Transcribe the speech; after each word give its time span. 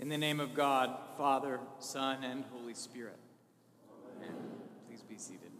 In 0.00 0.08
the 0.08 0.16
name 0.16 0.40
of 0.40 0.54
God, 0.54 0.96
Father, 1.18 1.60
Son, 1.78 2.24
and 2.24 2.42
Holy 2.54 2.72
Spirit. 2.72 3.18
Amen. 4.16 4.34
Please 4.88 5.02
be 5.02 5.18
seated. 5.18 5.50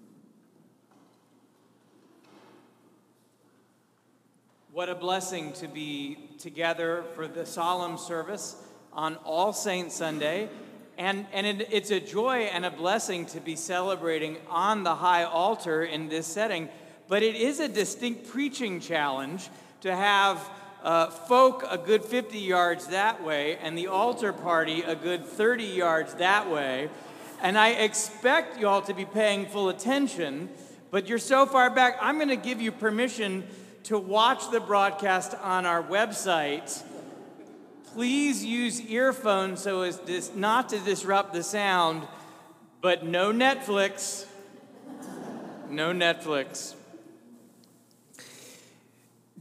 What 4.72 4.88
a 4.88 4.94
blessing 4.94 5.52
to 5.52 5.68
be 5.68 6.30
together 6.38 7.04
for 7.14 7.28
the 7.28 7.44
solemn 7.44 7.98
service 7.98 8.56
on 8.94 9.16
All 9.26 9.52
Saints 9.52 9.94
Sunday. 9.94 10.48
And, 10.96 11.26
and 11.34 11.46
it, 11.46 11.68
it's 11.70 11.90
a 11.90 12.00
joy 12.00 12.44
and 12.44 12.64
a 12.64 12.70
blessing 12.70 13.26
to 13.26 13.40
be 13.40 13.56
celebrating 13.56 14.38
on 14.48 14.84
the 14.84 14.94
high 14.94 15.24
altar 15.24 15.84
in 15.84 16.08
this 16.08 16.26
setting. 16.26 16.70
But 17.08 17.22
it 17.22 17.36
is 17.36 17.60
a 17.60 17.68
distinct 17.68 18.30
preaching 18.30 18.80
challenge 18.80 19.50
to 19.82 19.94
have 19.94 20.38
uh, 20.82 21.10
folk 21.10 21.64
a 21.68 21.78
good 21.78 22.04
50 22.04 22.38
yards 22.38 22.88
that 22.88 23.22
way, 23.22 23.56
and 23.58 23.76
the 23.76 23.88
altar 23.88 24.32
party 24.32 24.82
a 24.82 24.94
good 24.94 25.24
30 25.24 25.64
yards 25.64 26.14
that 26.14 26.50
way. 26.50 26.88
And 27.42 27.58
I 27.58 27.70
expect 27.70 28.58
you 28.58 28.68
all 28.68 28.82
to 28.82 28.94
be 28.94 29.04
paying 29.04 29.46
full 29.46 29.68
attention, 29.68 30.48
but 30.90 31.06
you're 31.06 31.18
so 31.18 31.46
far 31.46 31.70
back, 31.70 31.98
I'm 32.00 32.16
going 32.16 32.28
to 32.28 32.36
give 32.36 32.60
you 32.60 32.72
permission 32.72 33.44
to 33.84 33.98
watch 33.98 34.50
the 34.50 34.60
broadcast 34.60 35.34
on 35.42 35.66
our 35.66 35.82
website. 35.82 36.82
Please 37.94 38.44
use 38.44 38.80
earphones 38.80 39.62
so 39.62 39.82
as 39.82 39.96
dis- 39.98 40.34
not 40.34 40.68
to 40.70 40.78
disrupt 40.78 41.32
the 41.32 41.42
sound, 41.42 42.06
but 42.80 43.04
no 43.04 43.32
Netflix. 43.32 44.26
No 45.68 45.92
Netflix. 45.92 46.74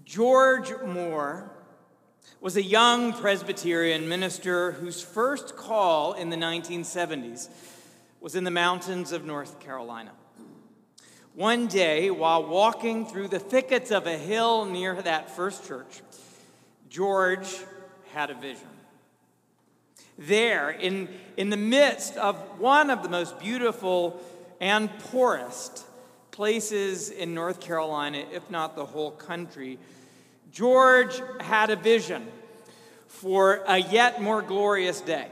George 0.10 0.74
Moore 0.88 1.52
was 2.42 2.58
a 2.58 2.64
young 2.64 3.14
Presbyterian 3.14 4.10
minister 4.10 4.72
whose 4.72 5.04
first 5.04 5.56
call 5.56 6.14
in 6.14 6.32
the 6.32 6.36
1970s 6.36 7.48
was 8.20 8.34
in 8.34 8.44
the 8.44 8.50
mountains 8.50 9.12
of 9.12 9.24
North 9.24 9.60
Carolina. 9.60 10.10
One 11.36 11.68
day, 11.68 12.10
while 12.10 12.44
walking 12.44 13.06
through 13.06 13.28
the 13.28 13.38
thickets 13.38 13.92
of 13.92 14.08
a 14.08 14.18
hill 14.18 14.66
near 14.66 15.00
that 15.00 15.30
first 15.30 15.68
church, 15.68 16.02
George 16.90 17.60
had 18.12 18.32
a 18.32 18.34
vision. 18.34 18.68
There, 20.18 20.72
in, 20.72 21.08
in 21.38 21.52
the 21.52 21.58
midst 21.58 22.18
of 22.18 22.36
one 22.60 22.90
of 22.90 23.04
the 23.04 23.10
most 23.10 23.40
beautiful 23.40 24.20
and 24.60 24.90
poorest 24.98 25.86
places 26.32 27.12
in 27.12 27.36
North 27.36 27.60
Carolina, 27.60 28.26
if 28.32 28.50
not 28.50 28.76
the 28.76 28.86
whole 28.86 29.12
country, 29.12 29.78
George 30.52 31.22
had 31.40 31.70
a 31.70 31.76
vision 31.76 32.28
for 33.08 33.64
a 33.68 33.78
yet 33.78 34.22
more 34.22 34.42
glorious 34.42 35.02
day, 35.02 35.28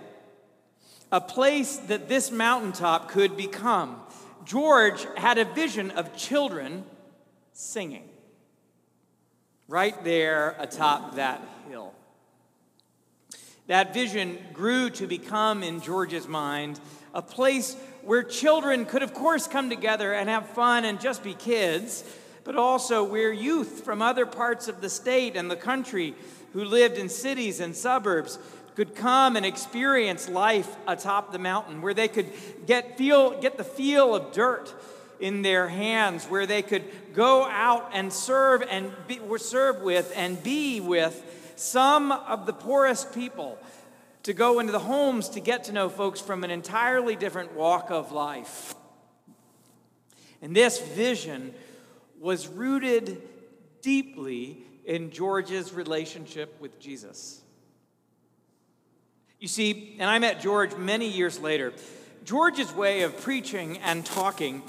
a 1.12 1.22
place 1.22 1.78
that 1.88 2.08
this 2.08 2.32
mountaintop 2.32 3.10
could 3.10 3.38
become. 3.38 4.00
George 4.46 5.06
had 5.16 5.38
a 5.38 5.46
vision 5.46 5.92
of 5.92 6.16
children 6.16 6.84
singing 7.54 8.08
right 9.68 10.04
there 10.04 10.56
atop 10.60 11.16
that 11.16 11.42
hill. 11.70 11.94
That 13.68 13.94
vision 13.94 14.38
grew 14.54 14.90
to 14.92 15.08
become, 15.08 15.62
in 15.64 15.82
George's 15.82 16.28
mind, 16.28 16.80
a 17.14 17.22
place 17.22 17.76
where 18.02 18.24
children 18.24 18.86
could, 18.86 19.04
of 19.04 19.14
course, 19.14 19.48
come 19.48 19.70
together 19.70 20.14
and 20.14 20.30
have 20.30 20.48
fun 20.50 20.86
and 20.86 21.02
just 21.02 21.24
be 21.24 21.34
kids 21.34 22.04
but 22.48 22.56
also 22.56 23.04
where 23.04 23.34
youth 23.34 23.84
from 23.84 24.02
other 24.02 24.26
parts 24.26 24.70
of 24.70 24.80
the 24.80 24.90
state 24.90 25.36
and 25.36 25.52
the 25.52 25.56
country 25.58 26.16
who 26.54 26.64
lived 26.64 26.98
in 26.98 27.10
cities 27.10 27.60
and 27.60 27.76
suburbs 27.76 28.40
could 28.74 28.96
come 28.96 29.36
and 29.36 29.46
experience 29.46 30.30
life 30.30 30.74
atop 30.88 31.34
the 31.34 31.40
mountain, 31.40 31.82
where 31.82 31.94
they 31.94 32.08
could 32.08 32.32
get, 32.66 32.98
feel, 32.98 33.38
get 33.42 33.58
the 33.58 33.66
feel 33.66 34.16
of 34.16 34.32
dirt 34.32 34.74
in 35.20 35.42
their 35.42 35.68
hands, 35.68 36.24
where 36.28 36.46
they 36.46 36.62
could 36.62 36.86
go 37.14 37.44
out 37.44 37.90
and 37.92 38.14
serve 38.14 38.64
and 38.70 38.94
be, 39.10 39.20
serve 39.36 39.82
with 39.82 40.14
and 40.16 40.42
be 40.42 40.80
with 40.80 41.52
some 41.58 42.14
of 42.14 42.46
the 42.46 42.54
poorest 42.54 43.14
people, 43.14 43.60
to 44.24 44.32
go 44.32 44.60
into 44.60 44.72
the 44.72 44.80
homes 44.80 45.28
to 45.28 45.42
get 45.42 45.66
to 45.66 45.74
know 45.74 45.90
folks 45.90 46.22
from 46.22 46.46
an 46.46 46.52
entirely 46.52 47.18
different 47.18 47.52
walk 47.56 47.92
of 47.92 48.14
life. 48.14 48.74
And 50.42 50.56
this 50.56 50.80
vision 50.80 51.54
was 52.20 52.48
rooted 52.48 53.22
deeply 53.82 54.58
in 54.86 55.12
George's 55.12 55.74
relationship 55.74 56.60
with 56.60 56.80
Jesus. 56.80 57.42
You 59.40 59.48
see, 59.48 59.96
and 60.00 60.10
I 60.10 60.18
met 60.20 60.42
George 60.42 60.76
many 60.76 61.08
years 61.10 61.40
later. 61.40 61.74
George's 62.24 62.74
way 62.74 63.04
of 63.04 63.22
preaching 63.22 63.78
and 63.80 64.06
talking 64.06 64.64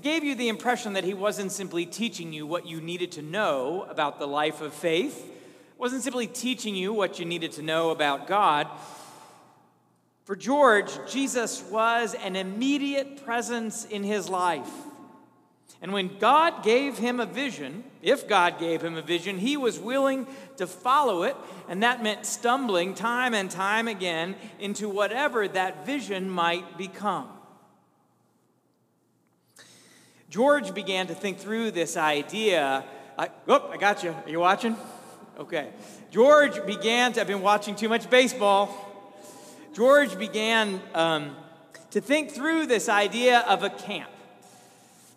gave 0.00 0.24
you 0.24 0.34
the 0.34 0.48
impression 0.48 0.94
that 0.94 1.04
he 1.04 1.14
wasn't 1.14 1.52
simply 1.52 1.86
teaching 1.86 2.32
you 2.32 2.46
what 2.46 2.66
you 2.66 2.80
needed 2.80 3.12
to 3.12 3.22
know 3.22 3.86
about 3.88 4.18
the 4.18 4.26
life 4.26 4.60
of 4.60 4.72
faith, 4.72 5.30
wasn't 5.78 6.02
simply 6.02 6.26
teaching 6.26 6.74
you 6.74 6.92
what 6.92 7.18
you 7.18 7.24
needed 7.24 7.52
to 7.52 7.62
know 7.62 7.90
about 7.90 8.26
God. 8.26 8.66
For 10.24 10.36
George, 10.36 10.90
Jesus 11.10 11.62
was 11.70 12.14
an 12.14 12.36
immediate 12.36 13.24
presence 13.24 13.84
in 13.84 14.04
his 14.04 14.28
life. 14.28 14.70
And 15.82 15.92
when 15.92 16.16
God 16.18 16.62
gave 16.62 16.96
him 16.96 17.18
a 17.18 17.26
vision, 17.26 17.82
if 18.02 18.28
God 18.28 18.60
gave 18.60 18.82
him 18.82 18.96
a 18.96 19.02
vision, 19.02 19.36
he 19.36 19.56
was 19.56 19.80
willing 19.80 20.28
to 20.56 20.68
follow 20.68 21.24
it, 21.24 21.36
and 21.68 21.82
that 21.82 22.00
meant 22.00 22.24
stumbling 22.24 22.94
time 22.94 23.34
and 23.34 23.50
time 23.50 23.88
again 23.88 24.36
into 24.60 24.88
whatever 24.88 25.48
that 25.48 25.84
vision 25.84 26.30
might 26.30 26.78
become. 26.78 27.28
George 30.30 30.72
began 30.72 31.08
to 31.08 31.16
think 31.16 31.38
through 31.38 31.72
this 31.72 31.96
idea. 31.96 32.84
I, 33.18 33.30
oh, 33.48 33.68
I 33.68 33.76
got 33.76 34.04
you. 34.04 34.12
Are 34.12 34.30
you 34.30 34.38
watching? 34.38 34.76
Okay. 35.36 35.70
George 36.12 36.64
began 36.64 37.12
to, 37.14 37.20
I've 37.20 37.26
been 37.26 37.42
watching 37.42 37.74
too 37.74 37.88
much 37.88 38.08
baseball. 38.08 38.72
George 39.74 40.16
began 40.16 40.80
um, 40.94 41.34
to 41.90 42.00
think 42.00 42.30
through 42.30 42.66
this 42.66 42.88
idea 42.88 43.40
of 43.40 43.64
a 43.64 43.70
camp 43.70 44.11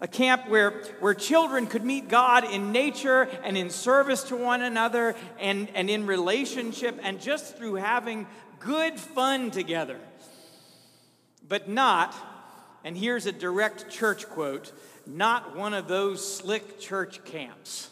a 0.01 0.07
camp 0.07 0.49
where, 0.49 0.71
where 0.99 1.13
children 1.13 1.67
could 1.67 1.85
meet 1.85 2.09
God 2.09 2.43
in 2.43 2.71
nature 2.71 3.29
and 3.43 3.57
in 3.57 3.69
service 3.69 4.23
to 4.23 4.35
one 4.35 4.61
another 4.61 5.15
and, 5.39 5.69
and 5.73 5.89
in 5.89 6.05
relationship 6.05 6.99
and 7.01 7.21
just 7.21 7.57
through 7.57 7.75
having 7.75 8.27
good 8.59 8.99
fun 8.99 9.51
together. 9.51 9.99
But 11.47 11.69
not, 11.69 12.15
and 12.83 12.97
here's 12.97 13.25
a 13.25 13.31
direct 13.31 13.89
church 13.89 14.27
quote, 14.29 14.71
not 15.07 15.55
one 15.55 15.73
of 15.73 15.87
those 15.87 16.37
slick 16.37 16.79
church 16.79 17.23
camps. 17.23 17.89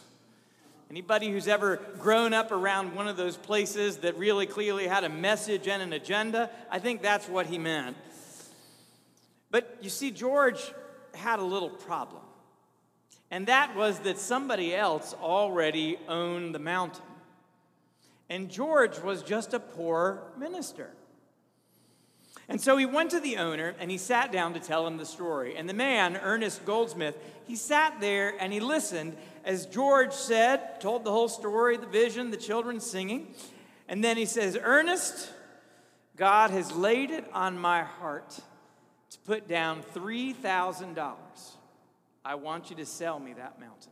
Anybody 0.90 1.32
who's 1.32 1.48
ever 1.48 1.78
grown 1.98 2.34
up 2.34 2.52
around 2.52 2.94
one 2.94 3.08
of 3.08 3.18
those 3.18 3.38
places 3.38 3.98
that 3.98 4.18
really 4.18 4.46
clearly 4.46 4.88
had 4.88 5.04
a 5.04 5.10
message 5.10 5.68
and 5.68 5.82
an 5.82 5.94
agenda, 5.94 6.50
I 6.70 6.80
think 6.80 7.02
that's 7.02 7.28
what 7.28 7.48
he 7.48 7.58
meant. 7.58 7.98
But 9.50 9.78
you 9.82 9.90
see, 9.90 10.12
George 10.12 10.74
had 11.16 11.40
a 11.40 11.44
little 11.44 11.70
problem. 11.70 12.22
And 13.32 13.48
that 13.48 13.76
was 13.76 14.00
that 14.00 14.20
somebody 14.20 14.76
else 14.76 15.16
already 15.22 15.98
owned 16.08 16.54
the 16.54 16.60
mountain. 16.60 17.06
And 18.30 18.50
George 18.50 19.00
was 19.00 19.24
just 19.24 19.54
a 19.54 19.60
poor 19.60 20.24
minister. 20.38 20.92
And 22.50 22.60
so 22.60 22.78
he 22.78 22.86
went 22.86 23.12
to 23.12 23.20
the 23.20 23.38
owner 23.38 23.74
and 23.80 23.90
he 23.90 23.98
sat 23.98 24.32
down 24.32 24.54
to 24.54 24.60
tell 24.60 24.86
him 24.86 24.98
the 24.98 25.06
story. 25.06 25.56
And 25.56 25.68
the 25.68 25.74
man, 25.74 26.18
Ernest 26.18 26.66
Goldsmith, 26.66 27.18
he 27.48 27.56
sat 27.56 28.00
there 28.00 28.36
and 28.40 28.52
he 28.52 28.60
listened 28.60 29.16
as 29.44 29.66
George 29.66 30.14
said, 30.14 30.80
told 30.80 31.04
the 31.04 31.12
whole 31.12 31.28
story, 31.28 31.78
the 31.78 31.86
vision, 31.86 32.32
the 32.32 32.38
children 32.38 32.80
singing. 32.80 33.34
And 33.88 34.04
then 34.04 34.16
he 34.18 34.26
says, 34.26 34.58
Ernest, 34.62 35.32
God 36.16 36.52
has 36.52 36.72
laid 36.72 37.12
it 37.12 37.26
on 37.34 37.58
my 37.58 37.84
heart 37.84 38.40
to 39.14 39.20
put 39.20 39.48
down 39.48 39.84
$3,000. 39.96 41.16
I 42.26 42.36
want 42.36 42.70
you 42.70 42.76
to 42.78 42.86
sell 42.86 43.20
me 43.20 43.34
that 43.34 43.60
mountain. 43.60 43.92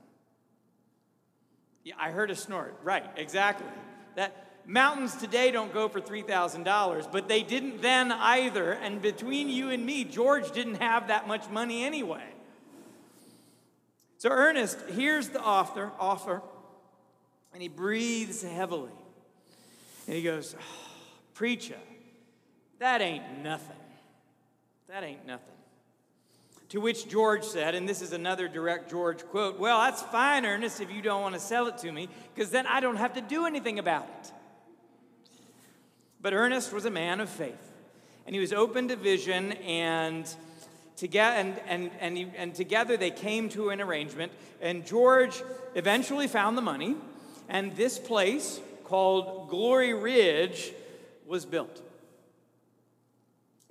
Yeah, 1.84 1.96
I 2.00 2.12
heard 2.12 2.32
a 2.32 2.36
snort. 2.36 2.76
Right, 2.84 3.06
exactly. 3.16 3.68
That 4.16 4.34
mountains 4.66 5.16
today 5.16 5.52
don't 5.52 5.74
go 5.74 5.90
for 5.90 6.00
$3,000, 6.00 7.12
but 7.12 7.28
they 7.28 7.44
didn't 7.44 7.82
then 7.82 8.12
either. 8.12 8.74
And 8.74 9.02
between 9.02 9.50
you 9.50 9.70
and 9.70 9.86
me, 9.86 10.04
George 10.04 10.52
didn't 10.52 10.76
have 10.76 11.08
that 11.08 11.28
much 11.28 11.50
money 11.50 11.84
anyway. 11.84 12.24
So 14.18 14.30
Ernest 14.30 14.80
hears 14.92 15.30
the 15.30 15.42
offer, 15.42 15.92
offer, 16.00 16.44
and 17.54 17.62
he 17.62 17.68
breathes 17.68 18.44
heavily. 18.44 18.92
And 20.06 20.16
he 20.16 20.22
goes, 20.22 20.56
oh, 20.58 20.64
Preacher, 21.34 21.80
that 22.80 23.02
ain't 23.02 23.44
nothing. 23.44 23.81
That 24.92 25.06
ain't 25.06 25.26
nothing. 25.26 25.56
To 26.70 26.82
which 26.82 27.08
George 27.08 27.46
said, 27.46 27.76
and 27.76 27.88
this 27.88 28.02
is 28.02 28.12
another 28.12 28.50
direct 28.50 28.92
George 28.92 29.24
quote, 29.24 29.58
Well, 29.58 29.80
that's 29.80 30.02
fine, 30.02 30.46
Ernest, 30.46 30.82
if 30.82 30.92
you 30.92 31.02
don't 31.02 31.22
want 31.22 31.34
to 31.34 31.40
sell 31.40 31.68
it 31.68 31.78
to 31.78 31.92
me, 31.94 32.10
because 32.36 32.52
then 32.52 32.68
I 32.68 32.82
don't 32.82 32.98
have 32.98 33.14
to 33.14 33.22
do 33.22 33.46
anything 33.46 33.80
about 33.80 34.04
it. 34.04 34.32
But 36.22 36.34
Ernest 36.34 36.74
was 36.74 36.84
a 36.84 36.90
man 36.90 37.22
of 37.22 37.30
faith, 37.30 37.72
and 38.26 38.36
he 38.36 38.42
was 38.42 38.52
open 38.52 38.90
to 38.90 38.98
vision, 38.98 39.54
and, 39.54 40.28
together, 40.98 41.38
and, 41.38 41.62
and, 41.70 41.92
and, 42.02 42.34
and 42.36 42.54
together 42.54 42.98
they 42.98 43.12
came 43.12 43.48
to 43.50 43.70
an 43.70 43.80
arrangement. 43.80 44.34
And 44.62 44.86
George 44.86 45.42
eventually 45.74 46.28
found 46.28 46.58
the 46.58 46.62
money, 46.62 46.98
and 47.48 47.78
this 47.78 47.98
place 47.98 48.60
called 48.84 49.48
Glory 49.50 49.94
Ridge 49.94 50.74
was 51.26 51.46
built. 51.46 51.82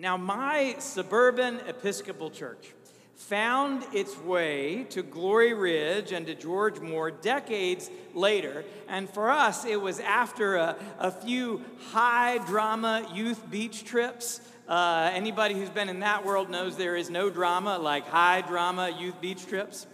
Now, 0.00 0.16
my 0.16 0.76
suburban 0.78 1.60
Episcopal 1.68 2.30
church 2.30 2.72
found 3.16 3.84
its 3.92 4.16
way 4.16 4.86
to 4.88 5.02
Glory 5.02 5.52
Ridge 5.52 6.12
and 6.12 6.26
to 6.26 6.34
George 6.34 6.80
Moore 6.80 7.10
decades 7.10 7.90
later. 8.14 8.64
And 8.88 9.10
for 9.10 9.28
us, 9.28 9.66
it 9.66 9.78
was 9.78 10.00
after 10.00 10.56
a, 10.56 10.76
a 10.98 11.10
few 11.10 11.62
high 11.90 12.38
drama 12.46 13.10
youth 13.12 13.50
beach 13.50 13.84
trips. 13.84 14.40
Uh, 14.66 15.10
anybody 15.12 15.54
who's 15.54 15.68
been 15.68 15.90
in 15.90 16.00
that 16.00 16.24
world 16.24 16.48
knows 16.48 16.78
there 16.78 16.96
is 16.96 17.10
no 17.10 17.28
drama 17.28 17.76
like 17.78 18.06
high 18.08 18.40
drama 18.40 18.96
youth 18.98 19.20
beach 19.20 19.46
trips. 19.46 19.86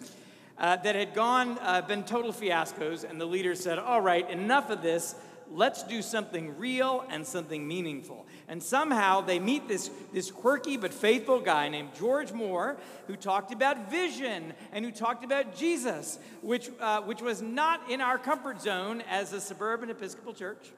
Uh, 0.56 0.76
that 0.76 0.94
had 0.94 1.14
gone, 1.14 1.58
uh, 1.62 1.82
been 1.82 2.04
total 2.04 2.32
fiascos, 2.32 3.02
and 3.02 3.20
the 3.20 3.26
leaders 3.26 3.58
said, 3.58 3.80
All 3.80 4.00
right, 4.00 4.30
enough 4.30 4.70
of 4.70 4.82
this 4.82 5.16
let's 5.50 5.82
do 5.82 6.02
something 6.02 6.56
real 6.58 7.04
and 7.08 7.26
something 7.26 7.66
meaningful. 7.66 8.26
And 8.48 8.62
somehow 8.62 9.20
they 9.20 9.38
meet 9.38 9.68
this, 9.68 9.90
this 10.12 10.30
quirky 10.30 10.76
but 10.76 10.92
faithful 10.92 11.40
guy 11.40 11.68
named 11.68 11.90
George 11.98 12.32
Moore 12.32 12.76
who 13.06 13.16
talked 13.16 13.52
about 13.52 13.90
vision 13.90 14.52
and 14.72 14.84
who 14.84 14.90
talked 14.90 15.24
about 15.24 15.56
Jesus, 15.56 16.18
which, 16.42 16.70
uh, 16.80 17.02
which 17.02 17.22
was 17.22 17.42
not 17.42 17.90
in 17.90 18.00
our 18.00 18.18
comfort 18.18 18.60
zone 18.60 19.02
as 19.08 19.32
a 19.32 19.40
suburban 19.40 19.90
Episcopal 19.90 20.34
church. 20.34 20.72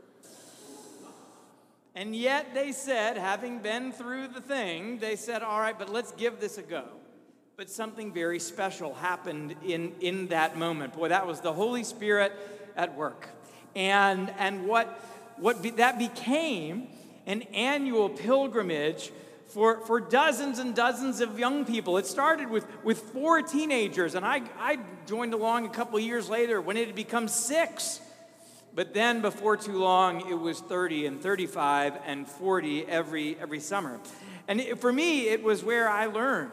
And 1.94 2.14
yet 2.14 2.54
they 2.54 2.72
said, 2.72 3.16
having 3.16 3.58
been 3.58 3.92
through 3.92 4.28
the 4.28 4.40
thing, 4.40 4.98
they 4.98 5.16
said, 5.16 5.42
all 5.42 5.58
right, 5.58 5.76
but 5.76 5.92
let's 5.92 6.12
give 6.12 6.38
this 6.38 6.56
a 6.56 6.62
go. 6.62 6.84
But 7.56 7.68
something 7.68 8.12
very 8.12 8.38
special 8.38 8.94
happened 8.94 9.56
in, 9.66 9.94
in 10.00 10.28
that 10.28 10.56
moment. 10.56 10.92
Boy, 10.92 11.08
that 11.08 11.26
was 11.26 11.40
the 11.40 11.52
Holy 11.52 11.82
Spirit 11.82 12.32
at 12.76 12.94
work 12.94 13.28
and, 13.74 14.32
and 14.38 14.66
what, 14.66 14.86
what 15.36 15.62
be, 15.62 15.70
that 15.70 15.98
became 15.98 16.88
an 17.26 17.42
annual 17.54 18.08
pilgrimage 18.08 19.12
for, 19.48 19.80
for 19.86 20.00
dozens 20.00 20.58
and 20.58 20.74
dozens 20.74 21.20
of 21.20 21.38
young 21.38 21.64
people. 21.64 21.98
It 21.98 22.06
started 22.06 22.50
with, 22.50 22.66
with 22.84 22.98
four 22.98 23.42
teenagers, 23.42 24.14
and 24.14 24.24
I, 24.24 24.42
I 24.58 24.78
joined 25.06 25.34
along 25.34 25.66
a 25.66 25.70
couple 25.70 25.98
years 25.98 26.28
later 26.28 26.60
when 26.60 26.76
it 26.76 26.86
had 26.86 26.96
become 26.96 27.28
six. 27.28 28.00
But 28.74 28.94
then, 28.94 29.22
before 29.22 29.56
too 29.56 29.78
long, 29.78 30.28
it 30.30 30.38
was 30.38 30.60
30 30.60 31.06
and 31.06 31.20
35 31.20 31.94
and 32.06 32.28
40 32.28 32.86
every, 32.86 33.36
every 33.40 33.60
summer. 33.60 33.98
And 34.46 34.60
it, 34.60 34.78
for 34.78 34.92
me, 34.92 35.28
it 35.28 35.42
was 35.42 35.64
where 35.64 35.88
I 35.88 36.06
learned 36.06 36.52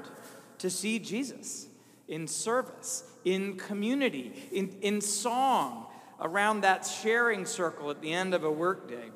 to 0.60 0.70
see 0.70 0.98
Jesus 0.98 1.68
in 2.08 2.28
service, 2.28 3.04
in 3.26 3.58
community, 3.58 4.34
in, 4.52 4.76
in 4.82 5.02
song, 5.02 5.86
around 6.20 6.62
that 6.62 6.86
sharing 6.86 7.46
circle 7.46 7.92
at 7.92 8.02
the 8.02 8.14
end 8.14 8.34
of 8.34 8.44
a 8.44 8.52
workday. 8.52 9.12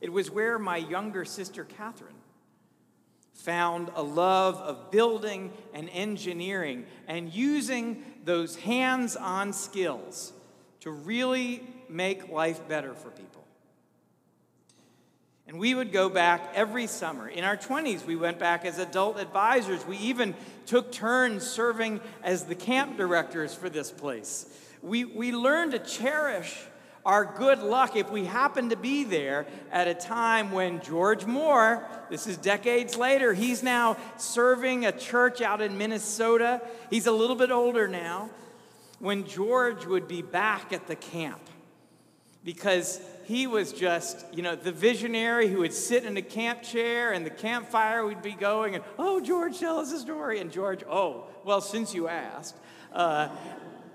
It 0.00 0.12
was 0.12 0.30
where 0.30 0.58
my 0.58 0.76
younger 0.76 1.24
sister, 1.24 1.64
Catherine, 1.64 2.14
found 3.32 3.90
a 3.94 4.02
love 4.02 4.56
of 4.56 4.90
building 4.90 5.52
and 5.72 5.88
engineering 5.90 6.86
and 7.06 7.32
using 7.32 8.02
those 8.24 8.56
hands 8.56 9.14
on 9.16 9.52
skills 9.52 10.32
to 10.80 10.90
really 10.90 11.62
make 11.88 12.30
life 12.30 12.66
better 12.68 12.94
for 12.94 13.10
people. 13.10 13.44
And 15.48 15.60
we 15.60 15.74
would 15.74 15.92
go 15.92 16.08
back 16.08 16.50
every 16.54 16.88
summer. 16.88 17.28
In 17.28 17.44
our 17.44 17.56
20s, 17.56 18.04
we 18.04 18.16
went 18.16 18.38
back 18.38 18.64
as 18.64 18.78
adult 18.78 19.18
advisors. 19.18 19.86
We 19.86 19.96
even 19.98 20.34
took 20.66 20.90
turns 20.90 21.46
serving 21.46 22.00
as 22.24 22.44
the 22.44 22.56
camp 22.56 22.96
directors 22.96 23.54
for 23.54 23.70
this 23.70 23.92
place 23.92 24.46
we, 24.82 25.04
we 25.04 25.32
learn 25.32 25.70
to 25.72 25.78
cherish 25.78 26.56
our 27.06 27.24
good 27.24 27.60
luck 27.60 27.94
if 27.94 28.10
we 28.10 28.24
happen 28.24 28.70
to 28.70 28.76
be 28.76 29.04
there 29.04 29.46
at 29.70 29.86
a 29.86 29.94
time 29.94 30.50
when 30.50 30.80
George 30.82 31.24
Moore, 31.24 31.86
this 32.10 32.26
is 32.26 32.36
decades 32.36 32.96
later, 32.96 33.32
he's 33.32 33.62
now 33.62 33.96
serving 34.16 34.84
a 34.84 34.90
church 34.90 35.40
out 35.40 35.60
in 35.62 35.78
Minnesota. 35.78 36.60
He's 36.90 37.06
a 37.06 37.12
little 37.12 37.36
bit 37.36 37.52
older 37.52 37.86
now. 37.86 38.30
When 38.98 39.24
George 39.24 39.86
would 39.86 40.08
be 40.08 40.22
back 40.22 40.72
at 40.72 40.88
the 40.88 40.96
camp 40.96 41.42
because 42.42 43.00
he 43.24 43.46
was 43.46 43.72
just, 43.72 44.24
you 44.32 44.42
know, 44.42 44.56
the 44.56 44.72
visionary 44.72 45.48
who 45.48 45.58
would 45.58 45.74
sit 45.74 46.04
in 46.04 46.16
a 46.16 46.22
camp 46.22 46.62
chair 46.62 47.12
and 47.12 47.24
the 47.24 47.30
campfire 47.30 48.04
would 48.04 48.22
be 48.22 48.32
going 48.32 48.74
and, 48.74 48.82
oh, 48.98 49.20
George, 49.20 49.60
tell 49.60 49.78
us 49.78 49.92
a 49.92 49.98
story. 50.00 50.40
And 50.40 50.50
George, 50.50 50.82
oh, 50.88 51.26
well, 51.44 51.60
since 51.60 51.94
you 51.94 52.08
asked. 52.08 52.56
Uh, 52.92 53.28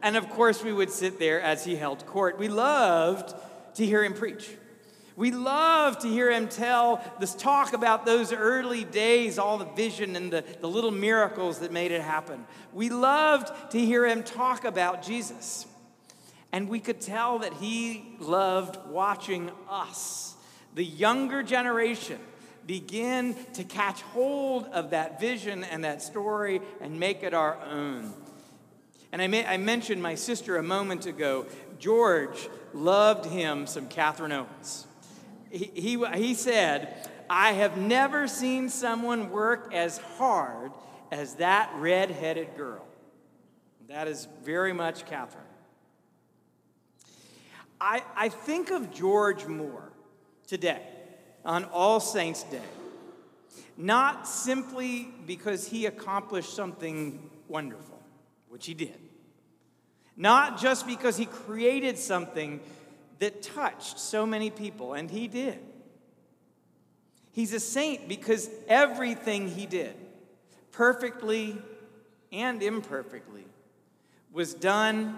and 0.03 0.17
of 0.17 0.29
course, 0.29 0.63
we 0.63 0.73
would 0.73 0.91
sit 0.91 1.19
there 1.19 1.41
as 1.41 1.63
he 1.63 1.75
held 1.75 2.05
court. 2.05 2.37
We 2.37 2.47
loved 2.47 3.33
to 3.75 3.85
hear 3.85 4.03
him 4.03 4.13
preach. 4.13 4.49
We 5.15 5.31
loved 5.31 6.01
to 6.01 6.07
hear 6.07 6.31
him 6.31 6.47
tell 6.47 7.03
this 7.19 7.35
talk 7.35 7.73
about 7.73 8.05
those 8.05 8.31
early 8.31 8.83
days, 8.83 9.37
all 9.37 9.57
the 9.57 9.65
vision 9.65 10.15
and 10.15 10.31
the, 10.31 10.43
the 10.61 10.67
little 10.67 10.91
miracles 10.91 11.59
that 11.59 11.71
made 11.71 11.91
it 11.91 12.01
happen. 12.01 12.45
We 12.73 12.89
loved 12.89 13.71
to 13.71 13.79
hear 13.79 14.05
him 14.05 14.23
talk 14.23 14.65
about 14.65 15.03
Jesus. 15.03 15.67
And 16.51 16.69
we 16.69 16.79
could 16.79 17.01
tell 17.01 17.39
that 17.39 17.53
he 17.53 18.15
loved 18.19 18.77
watching 18.89 19.51
us, 19.69 20.35
the 20.75 20.83
younger 20.83 21.43
generation, 21.43 22.19
begin 22.65 23.35
to 23.53 23.63
catch 23.63 24.01
hold 24.01 24.65
of 24.67 24.91
that 24.91 25.19
vision 25.19 25.63
and 25.63 25.83
that 25.83 26.01
story 26.01 26.61
and 26.79 26.99
make 26.99 27.23
it 27.23 27.33
our 27.33 27.59
own. 27.61 28.13
And 29.11 29.21
I, 29.21 29.27
may, 29.27 29.45
I 29.45 29.57
mentioned 29.57 30.01
my 30.01 30.15
sister 30.15 30.57
a 30.57 30.63
moment 30.63 31.05
ago. 31.05 31.45
George 31.79 32.49
loved 32.73 33.25
him 33.25 33.67
some 33.67 33.87
Catherine 33.87 34.31
Owens. 34.31 34.87
He, 35.49 35.71
he, 35.75 36.05
he 36.15 36.33
said, 36.33 37.09
I 37.29 37.51
have 37.53 37.77
never 37.77 38.27
seen 38.27 38.69
someone 38.69 39.29
work 39.29 39.73
as 39.73 39.97
hard 39.97 40.71
as 41.11 41.35
that 41.35 41.71
red-headed 41.75 42.55
girl. 42.55 42.85
That 43.89 44.07
is 44.07 44.27
very 44.43 44.71
much 44.71 45.05
Catherine. 45.05 45.43
I, 47.81 48.03
I 48.15 48.29
think 48.29 48.69
of 48.69 48.93
George 48.93 49.45
Moore 49.45 49.91
today 50.47 50.83
on 51.43 51.65
All 51.65 51.99
Saints' 51.99 52.43
Day, 52.43 52.61
not 53.75 54.27
simply 54.27 55.09
because 55.25 55.67
he 55.67 55.87
accomplished 55.87 56.53
something 56.53 57.29
wonderful, 57.47 57.90
which 58.51 58.65
he 58.65 58.73
did. 58.73 58.99
Not 60.17 60.59
just 60.59 60.85
because 60.85 61.15
he 61.15 61.25
created 61.25 61.97
something 61.97 62.59
that 63.19 63.41
touched 63.41 63.97
so 63.97 64.25
many 64.25 64.49
people, 64.49 64.93
and 64.93 65.09
he 65.09 65.29
did. 65.29 65.57
He's 67.31 67.53
a 67.53 67.61
saint 67.61 68.09
because 68.09 68.49
everything 68.67 69.47
he 69.47 69.65
did, 69.65 69.95
perfectly 70.73 71.57
and 72.33 72.61
imperfectly, 72.61 73.45
was 74.33 74.53
done 74.53 75.17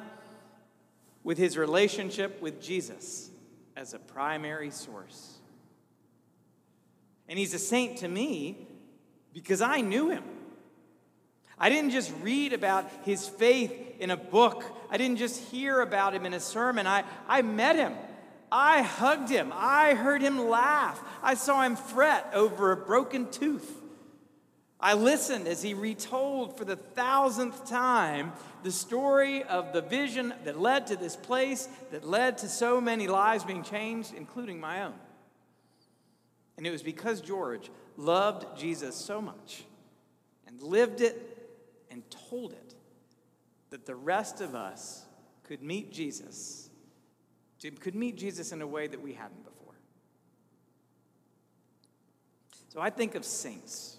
with 1.23 1.39
his 1.39 1.57
relationship 1.57 2.39
with 2.39 2.61
Jesus 2.61 3.31
as 3.75 3.95
a 3.95 3.99
primary 3.99 4.69
source. 4.69 5.39
And 7.27 7.39
he's 7.39 7.55
a 7.55 7.59
saint 7.59 7.97
to 7.99 8.07
me 8.07 8.67
because 9.33 9.61
I 9.61 9.81
knew 9.81 10.09
him. 10.09 10.23
I 11.63 11.69
didn't 11.69 11.91
just 11.91 12.11
read 12.21 12.51
about 12.51 12.91
his 13.05 13.25
faith 13.25 13.71
in 13.97 14.11
a 14.11 14.17
book, 14.17 14.65
I 14.89 14.97
didn't 14.97 15.15
just 15.15 15.39
hear 15.45 15.79
about 15.79 16.13
him 16.13 16.25
in 16.25 16.33
a 16.33 16.39
sermon. 16.41 16.85
I, 16.85 17.05
I 17.25 17.41
met 17.41 17.77
him. 17.77 17.93
I 18.51 18.81
hugged 18.81 19.29
him. 19.29 19.53
I 19.55 19.93
heard 19.93 20.21
him 20.21 20.49
laugh. 20.49 21.01
I 21.23 21.35
saw 21.35 21.61
him 21.61 21.77
fret 21.77 22.29
over 22.33 22.73
a 22.73 22.75
broken 22.75 23.31
tooth. 23.31 23.81
I 24.77 24.95
listened 24.95 25.47
as 25.47 25.63
he 25.63 25.73
retold 25.73 26.57
for 26.57 26.65
the 26.65 26.75
thousandth 26.75 27.65
time 27.69 28.33
the 28.63 28.71
story 28.71 29.43
of 29.43 29.71
the 29.71 29.81
vision 29.81 30.33
that 30.43 30.59
led 30.59 30.87
to 30.87 30.97
this 30.97 31.15
place, 31.15 31.69
that 31.91 32.05
led 32.05 32.39
to 32.39 32.49
so 32.49 32.81
many 32.81 33.07
lives 33.07 33.45
being 33.45 33.63
changed, 33.63 34.13
including 34.13 34.59
my 34.59 34.83
own. 34.83 34.95
And 36.57 36.67
it 36.67 36.71
was 36.71 36.83
because 36.83 37.21
George 37.21 37.71
loved 37.95 38.59
Jesus 38.59 38.97
so 38.97 39.21
much 39.21 39.63
and 40.45 40.61
lived 40.61 40.99
it 40.99 41.32
and 41.93 42.03
told 42.29 42.51
it 42.51 42.75
that 43.69 43.85
the 43.85 43.95
rest 43.95 44.41
of 44.41 44.55
us 44.55 45.05
could 45.43 45.61
meet 45.61 45.93
Jesus, 45.93 46.69
could 47.79 47.95
meet 47.95 48.17
Jesus 48.17 48.51
in 48.51 48.61
a 48.61 48.67
way 48.67 48.87
that 48.87 49.01
we 49.01 49.13
hadn't 49.13 49.45
before. 49.45 49.75
So 52.69 52.81
I 52.81 52.89
think 52.89 53.13
of 53.13 53.23
saints 53.23 53.97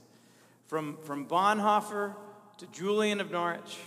from, 0.67 0.99
from 1.05 1.27
Bonhoeffer 1.27 2.15
to 2.59 2.67
Julian 2.67 3.21
of 3.21 3.31
Norwich 3.31 3.79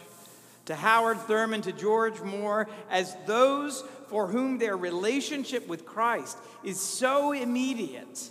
to 0.67 0.75
Howard 0.75 1.17
Thurman, 1.21 1.61
to 1.61 1.71
George 1.71 2.19
Moore, 2.21 2.67
as 2.89 3.15
those 3.25 3.85
for 4.07 4.27
whom 4.27 4.57
their 4.57 4.75
relationship 4.75 5.65
with 5.65 5.85
Christ 5.85 6.37
is 6.61 6.79
so 6.79 7.31
immediate 7.31 8.29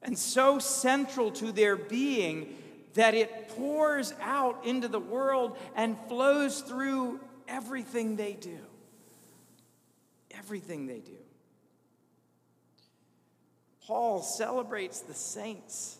and 0.00 0.16
so 0.16 0.60
central 0.60 1.32
to 1.32 1.50
their 1.50 1.76
being 1.76 2.54
that 2.94 3.14
it 3.14 3.48
pours 3.48 4.14
out 4.20 4.64
into 4.64 4.88
the 4.88 5.00
world 5.00 5.56
and 5.76 5.96
flows 6.08 6.60
through 6.60 7.20
everything 7.46 8.16
they 8.16 8.34
do. 8.34 8.58
Everything 10.30 10.86
they 10.86 11.00
do. 11.00 11.12
Paul 13.86 14.22
celebrates 14.22 15.00
the 15.00 15.14
saints 15.14 15.98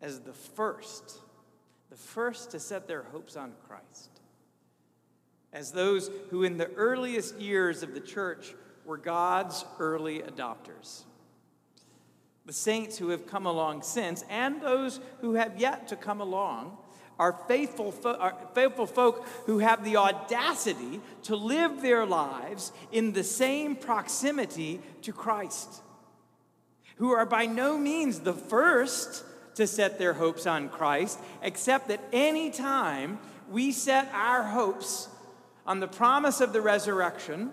as 0.00 0.20
the 0.20 0.32
first, 0.32 1.18
the 1.90 1.96
first 1.96 2.52
to 2.52 2.60
set 2.60 2.88
their 2.88 3.02
hopes 3.02 3.36
on 3.36 3.52
Christ, 3.68 4.20
as 5.52 5.72
those 5.72 6.10
who 6.30 6.44
in 6.44 6.56
the 6.56 6.72
earliest 6.74 7.38
years 7.38 7.82
of 7.82 7.94
the 7.94 8.00
church 8.00 8.54
were 8.84 8.96
God's 8.96 9.64
early 9.78 10.20
adopters. 10.20 11.02
The 12.46 12.52
saints 12.52 12.96
who 12.96 13.10
have 13.10 13.26
come 13.26 13.44
along 13.44 13.82
since, 13.82 14.24
and 14.30 14.62
those 14.62 15.00
who 15.20 15.34
have 15.34 15.60
yet 15.60 15.88
to 15.88 15.96
come 15.96 16.20
along, 16.20 16.78
are 17.18 17.32
faithful, 17.48 17.92
fo- 17.92 18.14
are 18.14 18.36
faithful 18.54 18.86
folk 18.86 19.26
who 19.46 19.58
have 19.58 19.84
the 19.84 19.96
audacity 19.96 21.00
to 21.24 21.34
live 21.34 21.82
their 21.82 22.06
lives 22.06 22.72
in 22.92 23.12
the 23.12 23.24
same 23.24 23.74
proximity 23.74 24.80
to 25.02 25.12
Christ, 25.12 25.82
who 26.96 27.12
are 27.12 27.26
by 27.26 27.46
no 27.46 27.76
means 27.78 28.20
the 28.20 28.32
first 28.32 29.24
to 29.56 29.66
set 29.66 29.98
their 29.98 30.12
hopes 30.12 30.46
on 30.46 30.68
Christ, 30.68 31.18
except 31.42 31.88
that 31.88 32.00
any 32.12 32.50
time 32.50 33.18
we 33.50 33.72
set 33.72 34.08
our 34.12 34.42
hopes 34.42 35.08
on 35.66 35.80
the 35.80 35.88
promise 35.88 36.40
of 36.40 36.52
the 36.52 36.60
resurrection, 36.60 37.52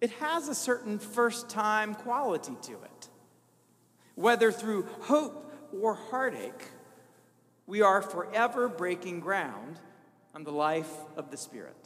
it 0.00 0.10
has 0.12 0.48
a 0.48 0.54
certain 0.54 0.98
first 0.98 1.48
time 1.48 1.94
quality 1.94 2.56
to 2.62 2.72
it. 2.72 3.08
Whether 4.14 4.52
through 4.52 4.86
hope 5.02 5.52
or 5.80 5.94
heartache, 5.94 6.68
we 7.66 7.82
are 7.82 8.02
forever 8.02 8.68
breaking 8.68 9.20
ground 9.20 9.78
on 10.34 10.44
the 10.44 10.52
life 10.52 10.90
of 11.16 11.30
the 11.30 11.36
Spirit. 11.36 11.76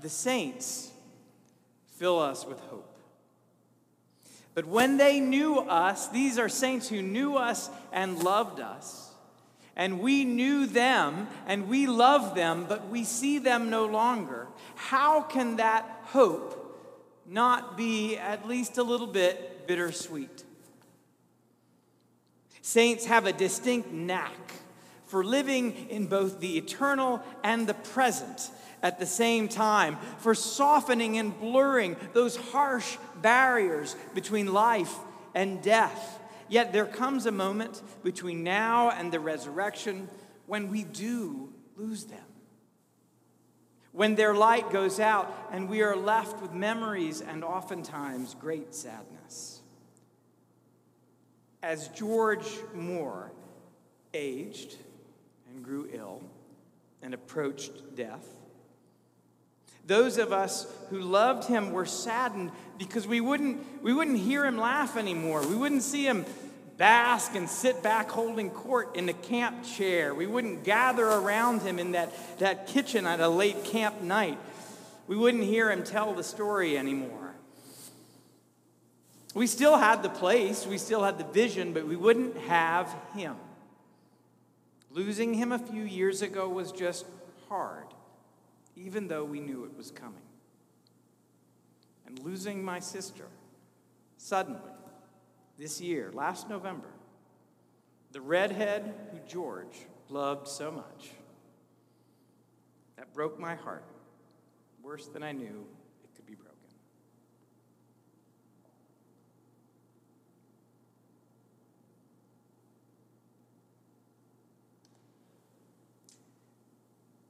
The 0.00 0.08
saints 0.08 0.90
fill 1.98 2.18
us 2.18 2.46
with 2.46 2.58
hope. 2.60 2.96
But 4.54 4.66
when 4.66 4.96
they 4.96 5.20
knew 5.20 5.58
us, 5.58 6.08
these 6.08 6.38
are 6.38 6.48
saints 6.48 6.88
who 6.88 7.02
knew 7.02 7.36
us 7.36 7.70
and 7.92 8.22
loved 8.22 8.60
us, 8.60 9.12
and 9.76 10.00
we 10.00 10.24
knew 10.24 10.66
them 10.66 11.28
and 11.46 11.68
we 11.68 11.86
love 11.86 12.34
them, 12.34 12.66
but 12.68 12.88
we 12.88 13.04
see 13.04 13.38
them 13.38 13.70
no 13.70 13.86
longer. 13.86 14.48
How 14.74 15.22
can 15.22 15.56
that 15.56 16.00
hope 16.06 16.59
not 17.30 17.76
be 17.76 18.16
at 18.16 18.46
least 18.46 18.76
a 18.76 18.82
little 18.82 19.06
bit 19.06 19.66
bittersweet? 19.66 20.44
Saints 22.60 23.06
have 23.06 23.26
a 23.26 23.32
distinct 23.32 23.90
knack 23.90 24.52
for 25.06 25.24
living 25.24 25.88
in 25.88 26.06
both 26.06 26.40
the 26.40 26.58
eternal 26.58 27.22
and 27.42 27.66
the 27.66 27.74
present 27.74 28.50
at 28.82 28.98
the 28.98 29.06
same 29.06 29.48
time, 29.48 29.98
for 30.18 30.34
softening 30.34 31.18
and 31.18 31.38
blurring 31.38 31.96
those 32.14 32.36
harsh 32.36 32.96
barriers 33.20 33.94
between 34.14 34.52
life 34.52 34.94
and 35.34 35.62
death. 35.62 36.18
Yet 36.48 36.72
there 36.72 36.86
comes 36.86 37.26
a 37.26 37.32
moment 37.32 37.82
between 38.02 38.42
now 38.42 38.90
and 38.90 39.12
the 39.12 39.20
resurrection 39.20 40.08
when 40.46 40.70
we 40.70 40.82
do 40.82 41.52
lose 41.76 42.04
them. 42.04 42.29
When 43.92 44.14
their 44.14 44.34
light 44.34 44.70
goes 44.70 45.00
out 45.00 45.34
and 45.50 45.68
we 45.68 45.82
are 45.82 45.96
left 45.96 46.40
with 46.40 46.52
memories 46.52 47.20
and 47.20 47.42
oftentimes 47.42 48.34
great 48.34 48.74
sadness. 48.74 49.60
As 51.62 51.88
George 51.88 52.46
Moore 52.74 53.32
aged 54.14 54.76
and 55.50 55.64
grew 55.64 55.88
ill 55.92 56.22
and 57.02 57.14
approached 57.14 57.96
death, 57.96 58.26
those 59.86 60.18
of 60.18 60.32
us 60.32 60.72
who 60.90 61.00
loved 61.00 61.48
him 61.48 61.72
were 61.72 61.86
saddened 61.86 62.52
because 62.78 63.08
we 63.08 63.20
wouldn't, 63.20 63.82
we 63.82 63.92
wouldn't 63.92 64.18
hear 64.18 64.46
him 64.46 64.56
laugh 64.56 64.96
anymore. 64.96 65.44
We 65.46 65.56
wouldn't 65.56 65.82
see 65.82 66.06
him 66.06 66.24
bask 66.80 67.34
and 67.34 67.46
sit 67.46 67.82
back 67.82 68.10
holding 68.10 68.48
court 68.48 68.96
in 68.96 69.04
the 69.04 69.12
camp 69.12 69.62
chair. 69.62 70.14
We 70.14 70.26
wouldn't 70.26 70.64
gather 70.64 71.04
around 71.04 71.60
him 71.60 71.78
in 71.78 71.92
that, 71.92 72.10
that 72.38 72.66
kitchen 72.66 73.06
at 73.06 73.20
a 73.20 73.28
late 73.28 73.64
camp 73.64 74.00
night. 74.00 74.38
We 75.06 75.14
wouldn't 75.14 75.44
hear 75.44 75.70
him 75.70 75.84
tell 75.84 76.14
the 76.14 76.24
story 76.24 76.78
anymore. 76.78 77.34
We 79.34 79.46
still 79.46 79.76
had 79.76 80.02
the 80.02 80.08
place, 80.08 80.66
we 80.66 80.78
still 80.78 81.04
had 81.04 81.18
the 81.18 81.24
vision, 81.24 81.74
but 81.74 81.86
we 81.86 81.96
wouldn't 81.96 82.34
have 82.48 82.88
him. 83.14 83.36
Losing 84.90 85.34
him 85.34 85.52
a 85.52 85.58
few 85.58 85.82
years 85.82 86.22
ago 86.22 86.48
was 86.48 86.72
just 86.72 87.04
hard 87.50 87.84
even 88.76 89.08
though 89.08 89.24
we 89.24 89.40
knew 89.40 89.64
it 89.64 89.76
was 89.76 89.90
coming. 89.90 90.22
And 92.06 92.18
losing 92.20 92.64
my 92.64 92.80
sister 92.80 93.26
suddenly 94.16 94.60
this 95.60 95.78
year, 95.78 96.10
last 96.14 96.48
November, 96.48 96.88
the 98.12 98.20
redhead 98.20 98.94
who 99.12 99.18
George 99.28 99.86
loved 100.08 100.48
so 100.48 100.70
much, 100.70 101.10
that 102.96 103.12
broke 103.12 103.38
my 103.38 103.54
heart 103.54 103.84
worse 104.82 105.06
than 105.08 105.22
I 105.22 105.32
knew 105.32 105.66
it 106.02 106.16
could 106.16 106.24
be 106.24 106.34
broken. 106.34 106.56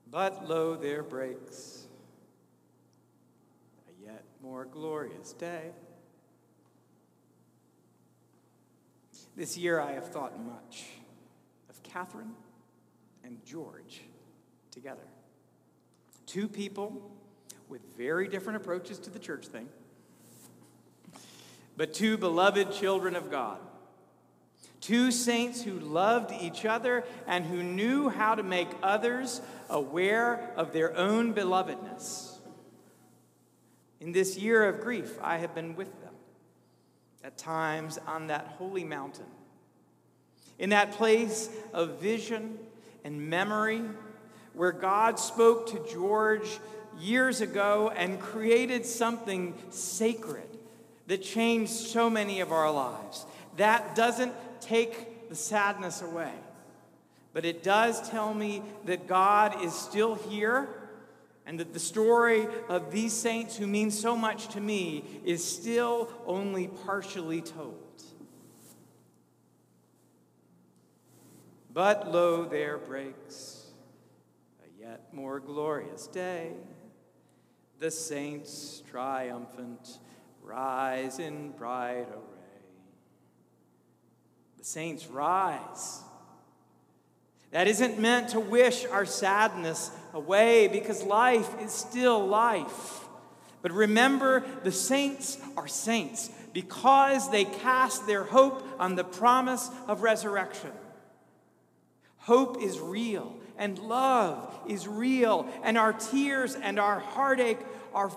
But 0.08 0.49
lo, 0.49 0.76
there 0.76 1.02
breaks 1.02 1.88
a 3.88 4.06
yet 4.06 4.22
more 4.40 4.66
glorious 4.66 5.32
day. 5.32 5.72
This 9.40 9.56
year 9.56 9.80
I 9.80 9.92
have 9.92 10.09
thought 10.09 10.38
much 10.38 10.85
of 11.70 11.82
Catherine 11.82 12.32
and 13.25 13.42
George 13.42 14.02
together. 14.70 15.06
Two 16.26 16.47
people 16.47 17.11
with 17.66 17.80
very 17.97 18.28
different 18.28 18.59
approaches 18.59 18.99
to 18.99 19.09
the 19.09 19.18
church 19.18 19.47
thing, 19.47 19.66
but 21.75 21.94
two 21.94 22.18
beloved 22.18 22.70
children 22.70 23.16
of 23.16 23.30
God. 23.30 23.56
Two 24.82 25.11
saints 25.11 25.62
who 25.62 25.80
loved 25.80 26.32
each 26.38 26.66
other 26.66 27.02
and 27.26 27.47
who 27.47 27.62
knew 27.62 28.11
how 28.11 28.35
to 28.35 28.42
make 28.42 28.68
others 28.82 29.40
aware 29.70 30.52
of 30.54 30.75
their 30.75 30.94
own 30.99 31.32
belovedness. 31.32 32.37
In 34.00 34.12
this 34.12 34.37
year 34.37 34.68
of 34.68 34.82
grief, 34.82 35.18
I 35.23 35.38
have 35.38 35.54
been 35.54 35.76
with 35.76 35.99
them, 36.02 36.10
at 37.25 37.37
times 37.37 37.99
on 38.07 38.29
that 38.29 38.55
holy 38.59 38.85
mountain, 38.85 39.27
in 40.59 40.71
that 40.71 40.93
place 40.93 41.50
of 41.73 42.00
vision 42.00 42.59
and 43.05 43.29
memory 43.29 43.83
where 44.55 44.73
God 44.73 45.19
spoke 45.19 45.69
to 45.71 45.93
George 45.93 46.59
years 46.99 47.41
ago 47.41 47.93
and 47.95 48.21
created 48.21 48.85
something 48.85 49.55
sacred 49.71 50.49
that 51.07 51.23
changed 51.23 51.73
so 51.73 52.11
many 52.11 52.41
of 52.41 52.53
our 52.53 52.71
lives. 52.71 53.27
That 53.57 53.95
doesn't 53.95 54.33
take 54.61 55.29
the 55.29 55.35
sadness 55.35 56.03
away. 56.03 56.33
But 57.33 57.45
it 57.45 57.62
does 57.62 58.09
tell 58.11 58.35
me 58.35 58.62
that 58.85 59.07
God 59.07 59.62
is 59.62 59.73
still 59.75 60.17
here 60.17 60.69
and 61.50 61.59
that 61.59 61.73
the 61.73 61.80
story 61.80 62.47
of 62.69 62.92
these 62.92 63.12
saints 63.12 63.57
who 63.57 63.66
mean 63.66 63.90
so 63.90 64.14
much 64.14 64.47
to 64.50 64.61
me 64.61 65.02
is 65.25 65.45
still 65.45 66.09
only 66.25 66.69
partially 66.69 67.42
told. 67.42 68.04
But 71.73 72.12
lo, 72.12 72.45
there 72.45 72.78
breaks 72.78 73.66
a 74.62 74.80
yet 74.80 75.12
more 75.12 75.40
glorious 75.40 76.07
day. 76.07 76.52
The 77.80 77.90
saints 77.90 78.85
triumphant 78.88 79.99
rise 80.45 81.19
in 81.19 81.50
bright 81.50 82.07
array. 82.12 82.62
The 84.57 84.64
saints 84.64 85.09
rise. 85.09 86.02
That 87.50 87.66
isn't 87.66 87.99
meant 87.99 88.30
to 88.30 88.40
wish 88.40 88.85
our 88.87 89.04
sadness 89.04 89.90
away 90.12 90.69
because 90.69 91.02
life 91.02 91.49
is 91.61 91.73
still 91.73 92.26
life. 92.26 93.04
But 93.62 93.73
remember, 93.73 94.45
the 94.62 94.73
saints 94.73 95.38
are 95.57 95.69
saints 95.69 96.30
because 96.52 97.30
they 97.30 97.45
cast 97.45 98.07
their 98.07 98.25
hope 98.25 98.66
on 98.78 98.95
the 98.95 99.04
promise 99.04 99.71
of 99.87 100.02
resurrection. 100.02 100.71
Hope 102.19 102.62
is 102.62 102.78
real, 102.78 103.35
and 103.59 103.78
love 103.78 104.59
is 104.69 104.87
real, 104.87 105.49
and 105.62 105.76
our 105.76 105.92
tears 105.92 106.54
and 106.54 106.78
our 106.78 107.00
heartache 107.00 107.59
are 107.95 108.11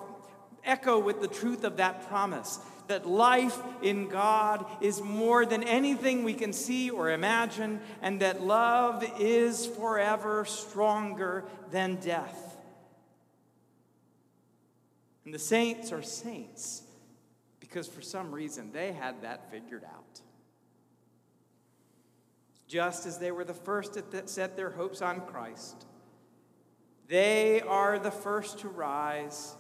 echo 0.66 1.00
with 1.00 1.22
the 1.22 1.28
truth 1.28 1.64
of 1.64 1.78
that 1.78 2.08
promise 2.08 2.60
that 2.88 3.08
life 3.08 3.58
in 3.82 4.08
God 4.08 4.66
is 4.82 5.02
more 5.02 5.46
than 5.46 5.64
anything 5.64 6.24
we 6.24 6.34
can 6.34 6.54
see 6.54 6.90
or 6.90 7.12
imagine, 7.12 7.80
and 8.02 8.22
that 8.22 8.44
love 8.44 9.04
is 9.20 9.66
forever 9.66 10.46
stronger 10.46 11.46
than 11.72 11.96
death. 11.96 12.58
And 15.26 15.34
the 15.34 15.40
saints 15.40 15.92
are 15.92 16.02
saints 16.02 16.84
because 17.60 17.88
for 17.88 18.02
some 18.02 18.32
reason 18.32 18.72
they 18.74 18.92
had 18.92 19.22
that 19.22 19.50
figured 19.50 19.84
out. 19.86 20.22
Just 22.68 23.06
as 23.06 23.18
they 23.20 23.32
were 23.32 23.46
the 23.46 23.54
first 23.54 23.94
to 23.94 24.28
set 24.28 24.58
their 24.58 24.72
hopes 24.72 25.02
on 25.02 25.22
Christ, 25.22 25.86
they 27.08 27.62
are 27.62 28.00
the 28.00 28.12
first 28.12 28.60
to 28.60 28.68
rise 28.68 29.56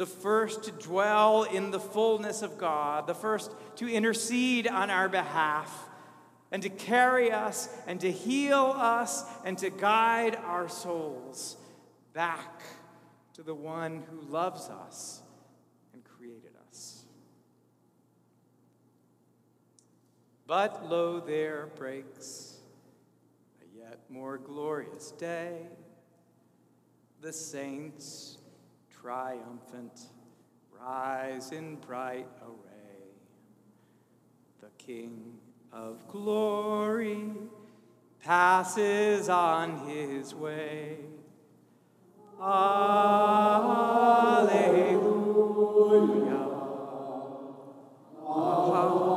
the 0.00 0.06
first 0.06 0.64
to 0.64 0.72
dwell 0.72 1.42
in 1.42 1.70
the 1.70 1.78
fullness 1.78 2.40
of 2.40 2.56
God, 2.56 3.06
the 3.06 3.14
first 3.14 3.52
to 3.76 3.86
intercede 3.86 4.66
on 4.66 4.88
our 4.88 5.10
behalf, 5.10 5.90
and 6.50 6.62
to 6.62 6.70
carry 6.70 7.30
us 7.30 7.68
and 7.86 8.00
to 8.00 8.10
heal 8.10 8.72
us 8.74 9.22
and 9.44 9.58
to 9.58 9.68
guide 9.68 10.36
our 10.36 10.70
souls 10.70 11.58
back 12.14 12.62
to 13.34 13.42
the 13.42 13.54
one 13.54 14.02
who 14.10 14.22
loves 14.22 14.70
us 14.70 15.20
and 15.92 16.02
created 16.02 16.52
us. 16.70 17.04
But 20.46 20.88
lo, 20.88 21.20
there 21.20 21.68
breaks 21.76 22.56
a 23.60 23.78
yet 23.78 23.98
more 24.08 24.38
glorious 24.38 25.10
day. 25.10 25.66
The 27.20 27.34
saints 27.34 28.38
triumphant, 29.00 30.08
rise 30.78 31.52
in 31.52 31.76
bright 31.76 32.26
array. 32.42 33.12
The 34.60 34.68
King 34.76 35.38
of 35.72 36.06
glory 36.08 37.30
passes 38.22 39.28
on 39.28 39.88
his 39.88 40.34
way. 40.34 40.98
Alleluia. 42.40 42.90
Alleluia. 48.26 49.09